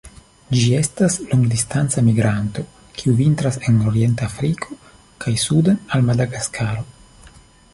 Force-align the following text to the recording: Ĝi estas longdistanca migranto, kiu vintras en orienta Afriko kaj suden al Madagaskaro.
Ĝi 0.59 0.69
estas 0.75 1.17
longdistanca 1.33 2.03
migranto, 2.07 2.63
kiu 3.01 3.13
vintras 3.19 3.59
en 3.69 3.77
orienta 3.91 4.31
Afriko 4.31 4.79
kaj 5.27 5.35
suden 5.45 5.79
al 5.99 6.09
Madagaskaro. 6.09 6.89